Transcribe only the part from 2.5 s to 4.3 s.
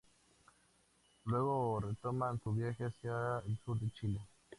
viaje hacia el sur de Chile.